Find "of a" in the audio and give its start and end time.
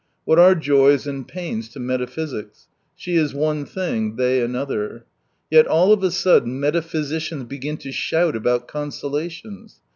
5.93-6.09